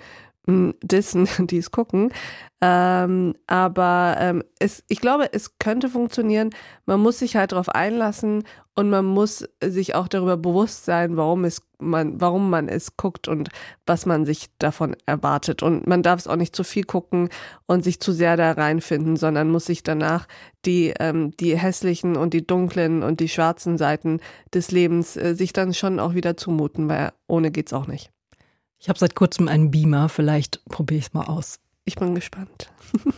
[0.48, 2.12] dissen, die es gucken.
[2.64, 6.52] Ähm, aber ähm, es, ich glaube, es könnte funktionieren.
[6.86, 8.44] Man muss sich halt darauf einlassen
[8.76, 13.28] und man muss sich auch darüber bewusst sein, warum es man, warum man es guckt
[13.28, 13.50] und
[13.88, 15.64] was man sich davon erwartet.
[15.64, 17.30] Und man darf es auch nicht zu viel gucken
[17.66, 20.28] und sich zu sehr da reinfinden, sondern muss sich danach
[20.66, 24.20] die, ähm, die hässlichen und die dunklen und die schwarzen Seiten
[24.54, 28.12] des Lebens äh, sich dann schon auch wieder zumuten, weil ohne geht's auch nicht.
[28.82, 31.60] Ich habe seit kurzem einen Beamer, vielleicht probiere ich es mal aus.
[31.86, 32.72] Ich bin gespannt.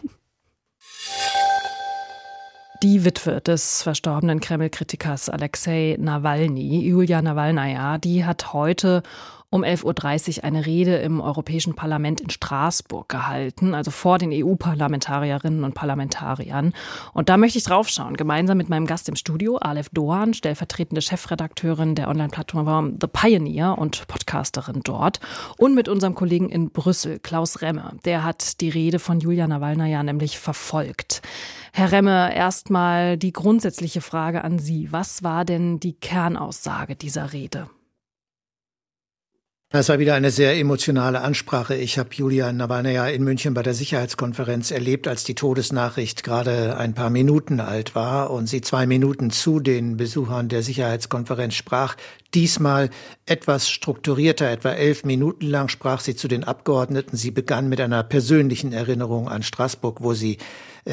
[2.83, 9.03] Die Witwe des verstorbenen Kreml-Kritikers Alexei Nawalny, Julia Nawalnaja, die hat heute
[9.53, 15.63] um 11.30 Uhr eine Rede im Europäischen Parlament in Straßburg gehalten, also vor den EU-Parlamentarierinnen
[15.63, 16.73] und Parlamentariern.
[17.13, 21.93] Und da möchte ich draufschauen, gemeinsam mit meinem Gast im Studio, Aleph Doan, stellvertretende Chefredakteurin
[21.93, 25.19] der Online-Plattform The Pioneer und Podcasterin dort,
[25.57, 27.91] und mit unserem Kollegen in Brüssel, Klaus Remme.
[28.05, 31.21] Der hat die Rede von Julia Nawalna ja nämlich verfolgt.
[31.73, 34.91] Herr Remme, erstmal die grundsätzliche Frage an Sie.
[34.91, 37.67] Was war denn die Kernaussage dieser Rede?
[39.75, 41.73] Das war wieder eine sehr emotionale Ansprache.
[41.73, 46.93] Ich habe Julia Nawalnaja in München bei der Sicherheitskonferenz erlebt, als die Todesnachricht gerade ein
[46.93, 51.95] paar Minuten alt war und sie zwei Minuten zu den Besuchern der Sicherheitskonferenz sprach.
[52.35, 52.91] Diesmal
[53.25, 57.17] etwas strukturierter, etwa elf Minuten lang sprach sie zu den Abgeordneten.
[57.17, 60.37] Sie begann mit einer persönlichen Erinnerung an Straßburg, wo sie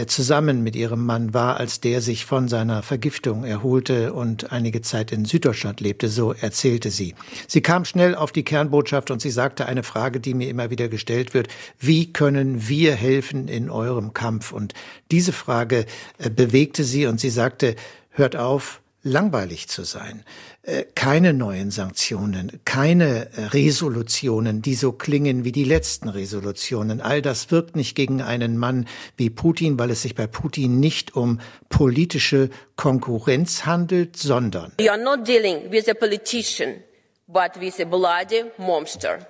[0.07, 5.11] zusammen mit ihrem Mann war, als der sich von seiner Vergiftung erholte und einige Zeit
[5.11, 7.15] in Süddeutschland lebte, so erzählte sie.
[7.49, 10.89] Sie kam schnell auf die Kernbotschaft und sie sagte eine Frage, die mir immer wieder
[10.89, 11.49] gestellt wird,
[11.79, 14.53] wie können wir helfen in eurem Kampf?
[14.53, 14.75] Und
[15.11, 15.87] diese Frage
[16.19, 17.75] äh, bewegte sie und sie sagte,
[18.11, 20.25] hört auf, langweilig zu sein.
[20.63, 27.01] Äh, keine neuen Sanktionen, keine äh, Resolutionen, die so klingen wie die letzten Resolutionen.
[27.01, 31.17] All das wirkt nicht gegen einen Mann wie Putin, weil es sich bei Putin nicht
[31.17, 36.83] um politische Konkurrenz handelt, sondern We are not dealing with a politician,
[37.27, 39.27] but with a bloody monster.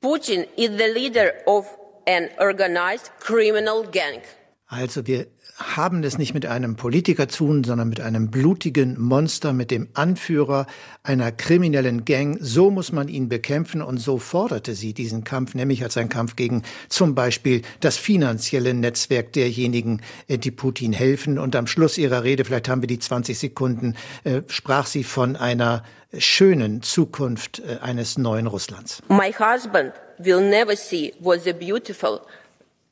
[0.00, 1.66] Putin is the leader of
[2.06, 4.20] an organized criminal gang.
[4.68, 5.26] Also wir
[5.58, 9.88] haben es nicht mit einem Politiker zu tun, sondern mit einem blutigen Monster, mit dem
[9.94, 10.66] Anführer
[11.02, 12.38] einer kriminellen Gang.
[12.40, 16.36] So muss man ihn bekämpfen und so forderte sie diesen Kampf, nämlich als ein Kampf
[16.36, 21.38] gegen zum Beispiel das finanzielle Netzwerk derjenigen, äh, die Putin helfen.
[21.38, 25.36] Und am Schluss ihrer Rede, vielleicht haben wir die 20 Sekunden, äh, sprach sie von
[25.36, 25.82] einer
[26.18, 29.02] schönen Zukunft äh, eines neuen Russlands.
[29.08, 32.20] My husband will never see what the beautiful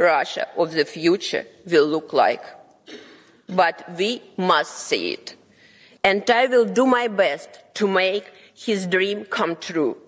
[0.01, 2.43] Russia of the future will look like.
[3.49, 5.37] But we must see it.
[6.03, 9.99] And I will do my best to make his dream come true.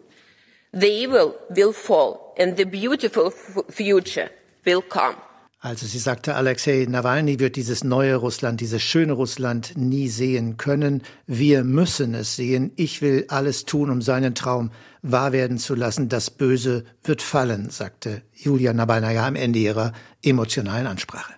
[0.72, 4.30] The evil will fall and the beautiful future
[4.64, 5.16] will come.
[5.64, 11.02] Also sie sagte, Alexei Nawalny wird dieses neue Russland, dieses schöne Russland nie sehen können.
[11.28, 12.72] Wir müssen es sehen.
[12.74, 14.72] Ich will alles tun, um seinen Traum
[15.02, 16.08] wahr werden zu lassen.
[16.08, 21.32] Das Böse wird fallen, sagte Julia Nawalnaya am Ende ihrer emotionalen Ansprache.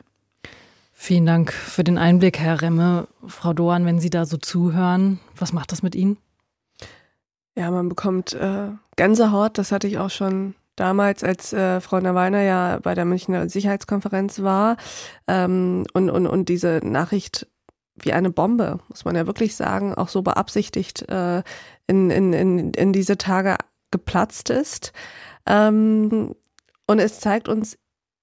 [0.95, 3.09] Vielen Dank für den Einblick, Herr Remme.
[3.27, 6.17] Frau Doan, wenn Sie da so zuhören, was macht das mit Ihnen?
[7.55, 9.59] Ja, man bekommt äh, Gänsehaut.
[9.59, 14.43] Das hatte ich auch schon damals, als äh, Frau Nawalna ja bei der Münchner Sicherheitskonferenz
[14.43, 14.77] war
[15.29, 17.47] ähm, und, und, und diese Nachricht
[17.97, 21.43] wie eine Bombe, muss man ja wirklich sagen, auch so beabsichtigt äh,
[21.87, 23.57] in, in, in, in diese Tage
[23.91, 24.93] geplatzt ist.
[25.47, 26.35] Ähm,
[26.87, 27.79] und es zeigt uns,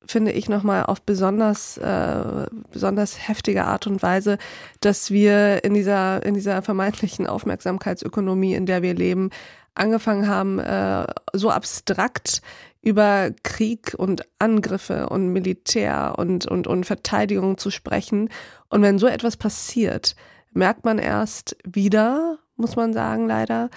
[0.06, 4.38] finde ich, nochmal auf besonders, äh, besonders heftige Art und Weise,
[4.82, 9.30] dass wir in dieser, in dieser vermeintlichen Aufmerksamkeitsökonomie, in der wir leben,
[9.76, 12.42] angefangen haben, äh, so abstrakt
[12.82, 18.30] über Krieg und Angriffe und Militär und, und, und Verteidigung zu sprechen.
[18.70, 20.16] Und wenn so etwas passiert,
[20.52, 23.70] merkt man erst wieder, muss man sagen, leider,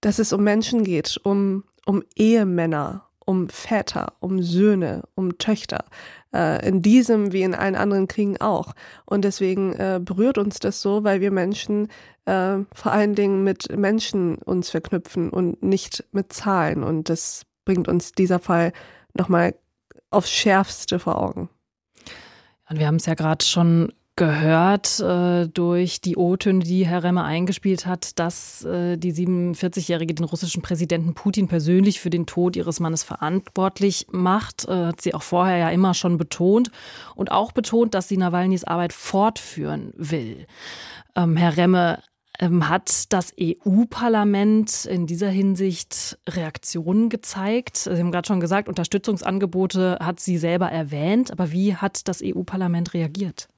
[0.00, 5.84] dass es um Menschen geht, um, um Ehemänner, um Väter, um Söhne, um Töchter.
[6.34, 8.74] Äh, in diesem wie in allen anderen Kriegen auch.
[9.06, 11.88] Und deswegen äh, berührt uns das so, weil wir Menschen
[12.26, 16.84] äh, vor allen Dingen mit Menschen uns verknüpfen und nicht mit Zahlen.
[16.84, 18.72] Und das bringt uns dieser Fall
[19.14, 19.54] nochmal
[20.10, 21.48] aufs Schärfste vor Augen.
[22.68, 27.24] Und wir haben es ja gerade schon gehört äh, durch die O-Töne, die Herr Remmer
[27.24, 32.80] eingespielt hat, dass äh, die 47-Jährige den russischen Präsidenten Putin persönlich für den Tod ihres
[32.80, 34.66] Mannes verantwortlich macht.
[34.66, 36.72] Äh, hat sie auch vorher ja immer schon betont
[37.14, 40.46] und auch betont, dass sie Nawalnys Arbeit fortführen will.
[41.14, 42.02] Ähm, Herr Remme,
[42.40, 47.76] ähm, hat das EU-Parlament in dieser Hinsicht Reaktionen gezeigt?
[47.76, 52.94] Sie haben gerade schon gesagt, Unterstützungsangebote hat sie selber erwähnt, aber wie hat das EU-Parlament
[52.94, 53.48] reagiert?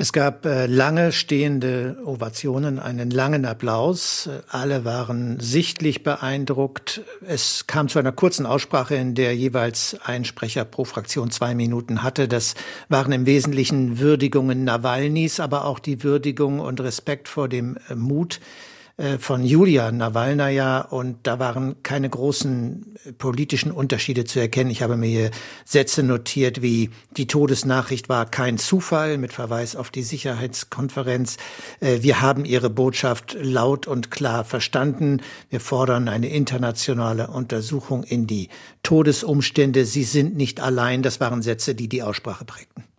[0.00, 4.30] Es gab äh, lange stehende Ovationen, einen langen Applaus.
[4.48, 7.02] Alle waren sichtlich beeindruckt.
[7.26, 12.02] Es kam zu einer kurzen Aussprache, in der jeweils ein Sprecher pro Fraktion zwei Minuten
[12.02, 12.28] hatte.
[12.28, 12.54] Das
[12.88, 18.69] waren im Wesentlichen Würdigungen Nawalnys, aber auch die Würdigung und Respekt vor dem Mut äh,
[19.18, 24.70] von Julia Nawalnaja und da waren keine großen äh, politischen Unterschiede zu erkennen.
[24.70, 25.30] Ich habe mir hier
[25.64, 31.38] Sätze notiert wie die Todesnachricht war kein Zufall mit Verweis auf die Sicherheitskonferenz.
[31.80, 35.22] Äh, wir haben ihre Botschaft laut und klar verstanden.
[35.48, 38.48] Wir fordern eine internationale Untersuchung in die
[38.82, 39.86] Todesumstände.
[39.86, 41.02] Sie sind nicht allein.
[41.02, 42.89] Das waren Sätze, die die Aussprache prägten.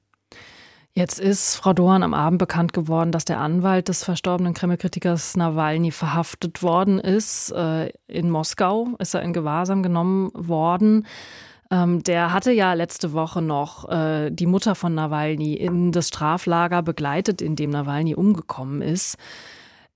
[0.93, 5.91] Jetzt ist Frau Dohan am Abend bekannt geworden, dass der Anwalt des verstorbenen Kreml-Kritikers Nawalny
[5.91, 7.51] verhaftet worden ist.
[7.51, 11.07] Äh, in Moskau ist er in Gewahrsam genommen worden.
[11.71, 16.81] Ähm, der hatte ja letzte Woche noch äh, die Mutter von Nawalny in das Straflager
[16.81, 19.17] begleitet, in dem Nawalny umgekommen ist.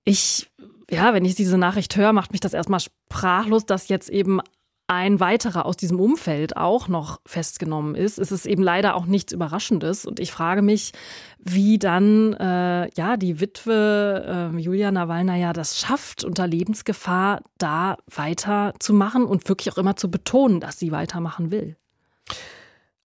[0.04, 0.48] Ich
[0.90, 4.40] ja, wenn ich diese Nachricht höre, macht mich das erstmal sprachlos, dass jetzt eben
[4.88, 9.32] ein weiterer aus diesem Umfeld auch noch festgenommen ist, ist es eben leider auch nichts
[9.32, 10.06] Überraschendes.
[10.06, 10.92] Und ich frage mich,
[11.38, 19.24] wie dann äh, ja die Witwe äh, Julia Nawalna das schafft, unter Lebensgefahr da weiterzumachen
[19.24, 21.76] und wirklich auch immer zu betonen, dass sie weitermachen will.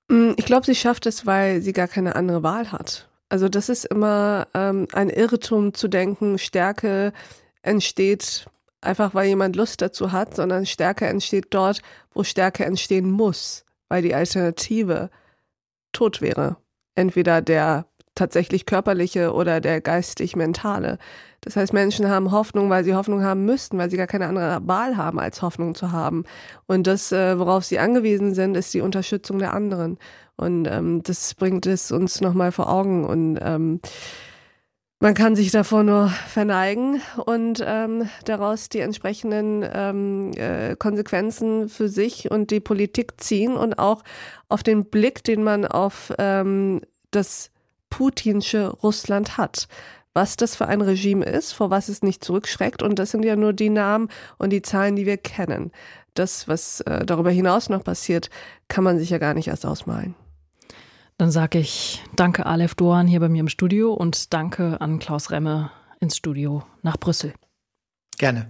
[0.07, 3.09] Mm, ich glaube, sie schafft es, weil sie gar keine andere Wahl hat.
[3.29, 7.13] Also das ist immer ähm, ein Irrtum zu denken, Stärke
[7.63, 8.45] entsteht
[8.81, 11.81] einfach weil jemand Lust dazu hat, sondern Stärke entsteht dort,
[12.13, 15.09] wo Stärke entstehen muss, weil die Alternative
[15.91, 16.57] tot wäre.
[16.95, 20.97] Entweder der tatsächlich körperliche oder der geistig-mentale.
[21.41, 24.59] Das heißt, Menschen haben Hoffnung, weil sie Hoffnung haben müssten, weil sie gar keine andere
[24.67, 26.25] Wahl haben, als Hoffnung zu haben.
[26.67, 29.97] Und das, äh, worauf sie angewiesen sind, ist die Unterstützung der anderen.
[30.35, 33.05] Und ähm, das bringt es uns nochmal vor Augen.
[33.05, 33.79] Und ähm,
[35.01, 41.89] man kann sich davor nur verneigen und ähm, daraus die entsprechenden ähm, äh, Konsequenzen für
[41.89, 44.03] sich und die Politik ziehen und auch
[44.47, 47.49] auf den Blick, den man auf ähm, das
[47.89, 49.67] putinsche Russland hat.
[50.13, 52.83] Was das für ein Regime ist, vor was es nicht zurückschreckt.
[52.83, 55.71] Und das sind ja nur die Namen und die Zahlen, die wir kennen.
[56.13, 58.29] Das, was äh, darüber hinaus noch passiert,
[58.67, 60.13] kann man sich ja gar nicht erst ausmalen.
[61.21, 65.29] Dann sage ich danke Aleph Doan hier bei mir im Studio und danke an Klaus
[65.29, 67.35] Remme ins Studio nach Brüssel.
[68.17, 68.47] Gerne.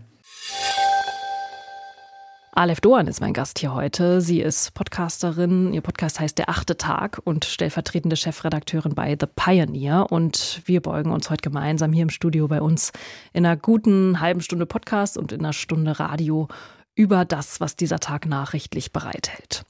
[2.53, 4.21] Aleph Doan ist mein Gast hier heute.
[4.21, 5.73] Sie ist Podcasterin.
[5.73, 10.09] Ihr Podcast heißt Der achte Tag und stellvertretende Chefredakteurin bei The Pioneer.
[10.09, 12.93] Und wir beugen uns heute gemeinsam hier im Studio bei uns
[13.33, 16.47] in einer guten halben Stunde Podcast und in einer Stunde Radio
[16.95, 19.65] über das, was dieser Tag nachrichtlich bereithält.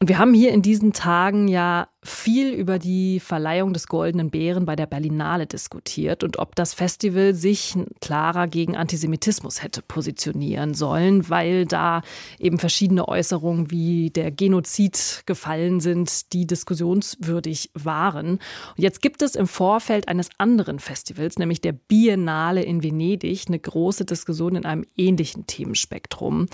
[0.00, 4.66] Und wir haben hier in diesen Tagen ja viel über die Verleihung des Goldenen Bären
[4.66, 11.28] bei der Berlinale diskutiert und ob das Festival sich klarer gegen Antisemitismus hätte positionieren sollen,
[11.28, 12.02] weil da
[12.38, 18.30] eben verschiedene Äußerungen wie der Genozid gefallen sind, die diskussionswürdig waren.
[18.30, 18.40] Und
[18.76, 24.04] jetzt gibt es im Vorfeld eines anderen Festivals, nämlich der Biennale in Venedig, eine große
[24.04, 26.46] Diskussion in einem ähnlichen Themenspektrum.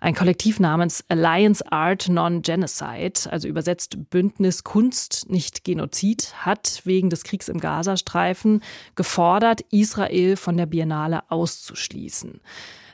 [0.00, 4.83] Ein Kollektiv namens Alliance Art Non-Genocide, also übersetzt Bündnis Kunst,
[5.28, 8.62] nicht Genozid, hat wegen des Kriegs im Gazastreifen
[8.94, 12.40] gefordert, Israel von der Biennale auszuschließen.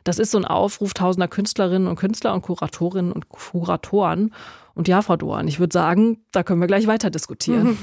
[0.04, 4.34] Das ist so ein Aufruf tausender Künstlerinnen und Künstler und Kuratorinnen und Kuratoren.
[4.74, 7.76] Und ja, Frau Doan, ich würde sagen, da können wir gleich weiter diskutieren.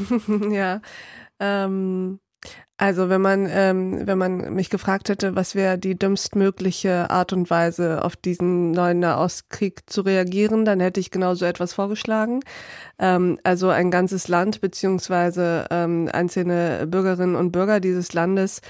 [0.52, 0.82] ja.
[1.40, 2.20] Ähm,
[2.80, 7.50] also wenn man, ähm, wenn man mich gefragt hätte, was wäre die dümmstmögliche Art und
[7.50, 12.42] Weise, auf diesen neuen Nahostkrieg zu reagieren, dann hätte ich genau so etwas vorgeschlagen.
[13.00, 18.62] Ähm, also ein ganzes Land beziehungsweise ähm, einzelne Bürgerinnen und Bürger dieses Landes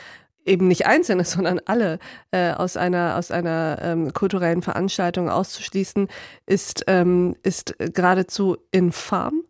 [0.45, 1.99] eben nicht einzelne, sondern alle
[2.31, 6.07] äh, aus einer aus einer ähm, kulturellen Veranstaltung auszuschließen,
[6.45, 9.43] ist ähm, ist geradezu infam.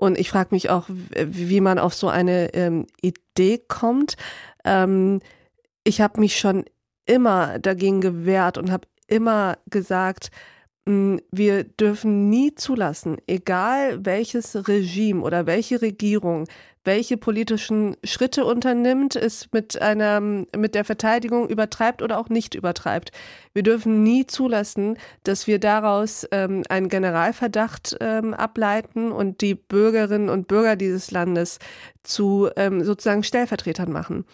[0.00, 4.16] Und ich frage mich auch, wie man auf so eine ähm, Idee kommt.
[4.64, 5.20] Ähm,
[5.84, 6.64] ich habe mich schon
[7.04, 10.30] immer dagegen gewehrt und habe immer gesagt,
[10.88, 16.48] hm, wir dürfen nie zulassen, egal welches Regime oder welche Regierung
[16.84, 23.12] welche politischen Schritte unternimmt, es mit einer, mit der Verteidigung übertreibt oder auch nicht übertreibt.
[23.52, 30.30] Wir dürfen nie zulassen, dass wir daraus ähm, einen Generalverdacht ähm, ableiten und die Bürgerinnen
[30.30, 31.58] und Bürger dieses Landes
[32.02, 34.24] zu ähm, sozusagen Stellvertretern machen.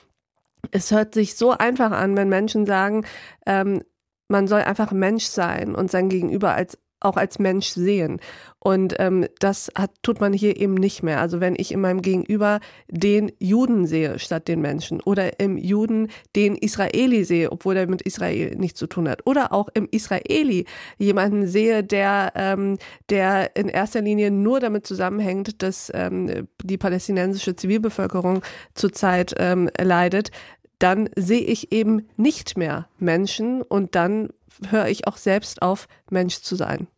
[0.71, 3.05] Es hört sich so einfach an, wenn Menschen sagen,
[3.45, 3.83] ähm,
[4.29, 8.21] man soll einfach Mensch sein und sein Gegenüber als auch als Mensch sehen.
[8.59, 11.21] Und ähm, das hat, tut man hier eben nicht mehr.
[11.21, 16.09] Also wenn ich in meinem Gegenüber den Juden sehe statt den Menschen oder im Juden
[16.35, 20.67] den Israeli sehe, obwohl er mit Israel nichts zu tun hat, oder auch im Israeli
[20.99, 27.55] jemanden sehe, der, ähm, der in erster Linie nur damit zusammenhängt, dass ähm, die palästinensische
[27.55, 28.43] Zivilbevölkerung
[28.75, 30.33] zurzeit ähm, leidet,
[30.81, 34.31] dann sehe ich eben nicht mehr Menschen und dann
[34.71, 36.89] höre ich auch selbst auf, Mensch zu sein.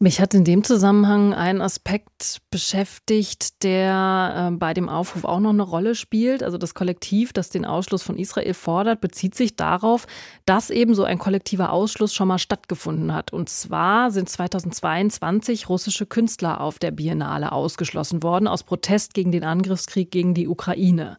[0.00, 5.50] Mich hat in dem Zusammenhang ein Aspekt beschäftigt, der äh, bei dem Aufruf auch noch
[5.50, 6.44] eine Rolle spielt.
[6.44, 10.06] Also das Kollektiv, das den Ausschluss von Israel fordert, bezieht sich darauf,
[10.46, 13.32] dass eben so ein kollektiver Ausschluss schon mal stattgefunden hat.
[13.32, 19.42] Und zwar sind 2022 russische Künstler auf der Biennale ausgeschlossen worden aus Protest gegen den
[19.42, 21.18] Angriffskrieg gegen die Ukraine.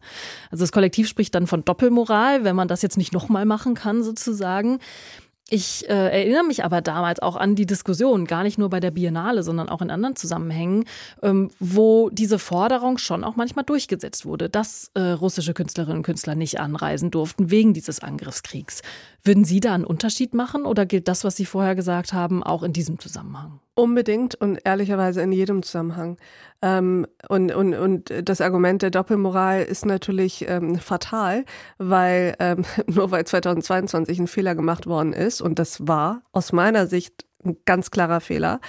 [0.50, 4.02] Also das Kollektiv spricht dann von Doppelmoral, wenn man das jetzt nicht nochmal machen kann
[4.02, 4.78] sozusagen.
[5.52, 8.92] Ich äh, erinnere mich aber damals auch an die Diskussion, gar nicht nur bei der
[8.92, 10.84] Biennale, sondern auch in anderen Zusammenhängen,
[11.24, 16.36] ähm, wo diese Forderung schon auch manchmal durchgesetzt wurde, dass äh, russische Künstlerinnen und Künstler
[16.36, 18.82] nicht anreisen durften wegen dieses Angriffskriegs.
[19.22, 22.62] Würden Sie da einen Unterschied machen oder gilt das, was Sie vorher gesagt haben, auch
[22.62, 23.60] in diesem Zusammenhang?
[23.74, 26.16] Unbedingt und ehrlicherweise in jedem Zusammenhang.
[26.62, 31.44] Ähm, und, und, und das Argument der Doppelmoral ist natürlich ähm, fatal,
[31.78, 36.86] weil ähm, nur weil 2022 ein Fehler gemacht worden ist, und das war aus meiner
[36.86, 38.60] Sicht ein ganz klarer Fehler,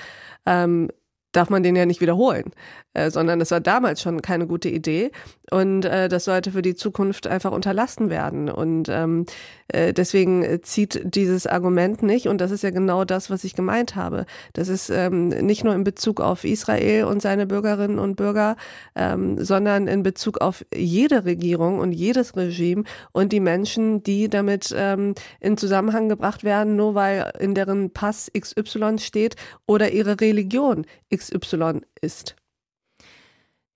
[0.45, 0.89] ähm,
[1.31, 2.51] darf man den ja nicht wiederholen,
[2.93, 5.11] äh, sondern das war damals schon keine gute Idee
[5.49, 9.25] und äh, das sollte für die Zukunft einfach unterlassen werden und ähm,
[9.67, 13.95] äh, deswegen zieht dieses Argument nicht und das ist ja genau das, was ich gemeint
[13.95, 14.25] habe.
[14.53, 18.55] Das ist ähm, nicht nur in Bezug auf Israel und seine Bürgerinnen und Bürger,
[18.95, 24.73] ähm, sondern in Bezug auf jede Regierung und jedes Regime und die Menschen, die damit
[24.77, 30.85] ähm, in Zusammenhang gebracht werden, nur weil in deren Pass XY steht oder ihre Religion
[31.13, 32.35] XY ist.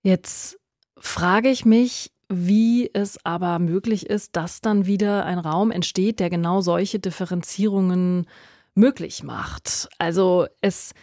[0.06, 0.60] Jetzt
[1.00, 6.30] frage ich mich, wie es aber möglich ist, dass dann wieder ein Raum entsteht, der
[6.30, 8.28] genau solche Differenzierungen
[8.76, 9.90] möglich macht.
[9.98, 10.94] Also es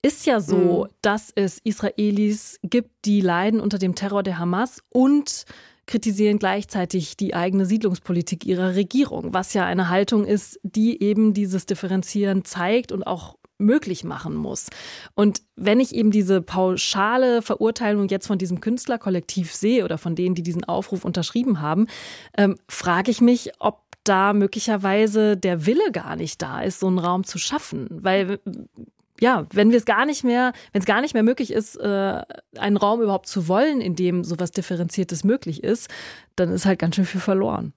[0.00, 0.94] ist ja so, mhm.
[1.02, 5.44] dass es Israelis gibt, die leiden unter dem Terror der Hamas und
[5.86, 11.66] kritisieren gleichzeitig die eigene Siedlungspolitik ihrer Regierung, was ja eine Haltung ist, die eben dieses
[11.66, 14.68] Differenzieren zeigt und auch möglich machen muss.
[15.14, 20.34] Und wenn ich eben diese pauschale Verurteilung jetzt von diesem Künstlerkollektiv sehe oder von denen,
[20.34, 21.86] die diesen Aufruf unterschrieben haben,
[22.36, 26.98] ähm, frage ich mich, ob da möglicherweise der Wille gar nicht da ist, so einen
[26.98, 27.86] Raum zu schaffen.
[27.90, 28.40] Weil
[29.20, 32.22] ja, wenn wir es gar nicht mehr, wenn es gar nicht mehr möglich ist, äh,
[32.58, 35.88] einen Raum überhaupt zu wollen, in dem sowas Differenziertes möglich ist,
[36.34, 37.72] dann ist halt ganz schön viel verloren.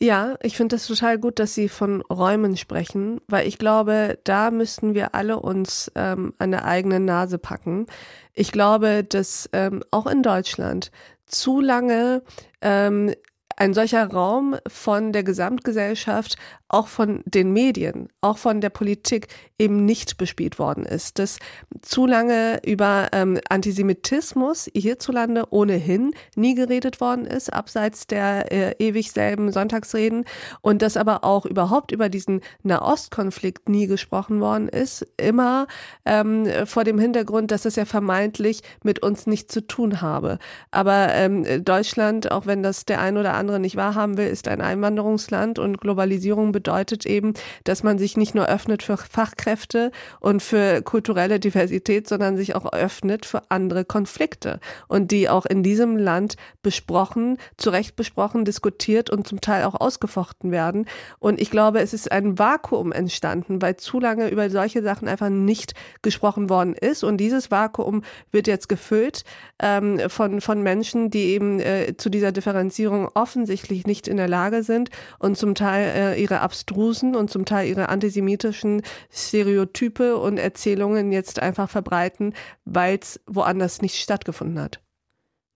[0.00, 4.50] Ja, ich finde das total gut, dass Sie von Räumen sprechen, weil ich glaube, da
[4.50, 7.86] müssten wir alle uns ähm, an der eigenen Nase packen.
[8.32, 10.90] Ich glaube, dass ähm, auch in Deutschland
[11.26, 12.22] zu lange
[12.60, 13.14] ähm,
[13.56, 16.36] ein solcher Raum von der Gesamtgesellschaft
[16.74, 19.28] auch von den Medien, auch von der Politik
[19.60, 21.20] eben nicht bespielt worden ist.
[21.20, 21.38] Dass
[21.82, 29.12] zu lange über ähm, Antisemitismus hierzulande ohnehin nie geredet worden ist, abseits der äh, ewig
[29.12, 30.24] selben Sonntagsreden
[30.62, 35.68] und dass aber auch überhaupt über diesen Nahostkonflikt nie gesprochen worden ist, immer
[36.04, 40.40] ähm, vor dem Hintergrund, dass es ja vermeintlich mit uns nichts zu tun habe.
[40.72, 44.60] Aber ähm, Deutschland, auch wenn das der ein oder andere nicht wahrhaben will, ist ein
[44.60, 47.34] Einwanderungsland und Globalisierung bedeutet bedeutet eben,
[47.64, 52.72] dass man sich nicht nur öffnet für Fachkräfte und für kulturelle Diversität, sondern sich auch
[52.72, 59.10] öffnet für andere Konflikte und die auch in diesem Land besprochen, zu Recht besprochen, diskutiert
[59.10, 60.86] und zum Teil auch ausgefochten werden.
[61.18, 65.28] Und ich glaube, es ist ein Vakuum entstanden, weil zu lange über solche Sachen einfach
[65.28, 67.04] nicht gesprochen worden ist.
[67.04, 69.24] Und dieses Vakuum wird jetzt gefüllt
[69.60, 74.62] ähm, von, von Menschen, die eben äh, zu dieser Differenzierung offensichtlich nicht in der Lage
[74.62, 74.88] sind
[75.18, 78.82] und zum Teil äh, ihre abstrusen und zum Teil ihre antisemitischen
[79.12, 82.32] Stereotype und Erzählungen jetzt einfach verbreiten,
[82.64, 84.80] weil es woanders nicht stattgefunden hat.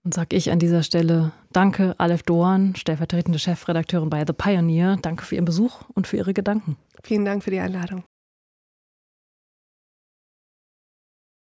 [0.05, 4.99] Und sage ich an dieser Stelle Danke, Aleph Doan, stellvertretende Chefredakteurin bei The Pioneer.
[5.01, 6.77] Danke für Ihren Besuch und für Ihre Gedanken.
[7.05, 8.05] Vielen Dank für die Einladung.